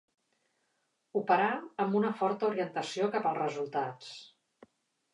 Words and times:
Operar 1.21 1.51
amb 1.85 1.99
una 2.01 2.13
forta 2.23 2.51
orientació 2.51 3.13
cap 3.19 3.31
als 3.35 3.41
resultats. 3.45 4.13